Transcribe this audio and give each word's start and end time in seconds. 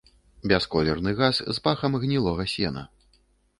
Бясколерны 0.51 1.13
газ 1.19 1.43
з 1.59 1.63
пахам 1.69 1.99
гнілога 2.07 2.49
сена. 2.57 2.87